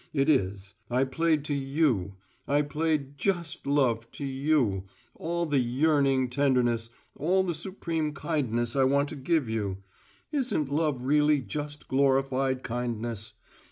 [0.13, 0.73] It is.
[0.89, 2.15] I played to You.
[2.47, 4.85] I played just love to you
[5.17, 9.83] all the yearning tenderness all the supreme kindness I want to give you.
[10.31, 13.33] Isn't love really just glorified kindness?